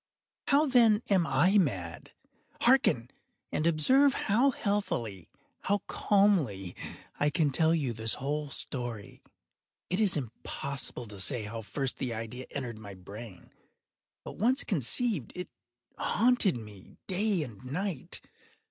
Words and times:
How, 0.47 0.65
then, 0.65 1.03
am 1.11 1.27
I 1.27 1.59
mad? 1.59 2.13
Hearken! 2.61 3.11
and 3.51 3.67
observe 3.67 4.15
how 4.15 4.49
healthily—how 4.49 5.83
calmly 5.85 6.75
I 7.19 7.29
can 7.29 7.51
tell 7.51 7.75
you 7.75 7.93
the 7.93 8.07
whole 8.17 8.49
story. 8.49 9.21
It 9.91 9.99
is 9.99 10.17
impossible 10.17 11.05
to 11.05 11.19
say 11.19 11.43
how 11.43 11.61
first 11.61 11.97
the 11.97 12.15
idea 12.15 12.47
entered 12.49 12.79
my 12.79 12.95
brain; 12.95 13.51
but 14.23 14.37
once 14.39 14.63
conceived, 14.63 15.33
it 15.35 15.49
haunted 15.99 16.57
me 16.57 16.97
day 17.05 17.43
and 17.43 17.63
night. 17.63 18.21